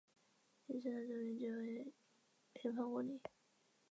[0.65, 1.93] 米村的总面积为
[2.55, 3.21] 平方公里。